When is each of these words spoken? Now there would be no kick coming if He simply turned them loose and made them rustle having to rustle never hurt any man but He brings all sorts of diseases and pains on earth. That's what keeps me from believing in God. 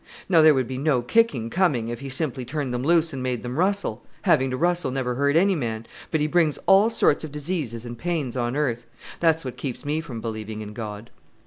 Now 0.27 0.41
there 0.41 0.55
would 0.55 0.67
be 0.67 0.79
no 0.79 1.03
kick 1.03 1.31
coming 1.51 1.89
if 1.89 1.99
He 1.99 2.09
simply 2.09 2.43
turned 2.43 2.73
them 2.73 2.81
loose 2.81 3.13
and 3.13 3.21
made 3.21 3.43
them 3.43 3.57
rustle 3.59 4.03
having 4.23 4.49
to 4.49 4.57
rustle 4.57 4.89
never 4.89 5.13
hurt 5.13 5.35
any 5.35 5.53
man 5.55 5.85
but 6.09 6.19
He 6.19 6.25
brings 6.25 6.57
all 6.65 6.89
sorts 6.89 7.23
of 7.23 7.31
diseases 7.31 7.85
and 7.85 7.95
pains 7.95 8.35
on 8.35 8.55
earth. 8.55 8.87
That's 9.19 9.45
what 9.45 9.57
keeps 9.57 9.85
me 9.85 10.01
from 10.01 10.19
believing 10.19 10.61
in 10.61 10.73
God. 10.73 11.11